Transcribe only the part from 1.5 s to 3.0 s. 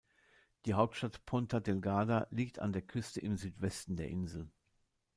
Delgada liegt an der